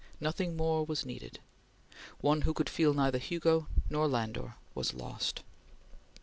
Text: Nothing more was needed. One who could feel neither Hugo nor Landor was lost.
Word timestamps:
Nothing 0.19 0.57
more 0.57 0.83
was 0.83 1.05
needed. 1.05 1.37
One 2.21 2.41
who 2.41 2.55
could 2.55 2.69
feel 2.69 2.95
neither 2.95 3.19
Hugo 3.19 3.67
nor 3.87 4.07
Landor 4.07 4.55
was 4.73 4.95
lost. 4.95 5.43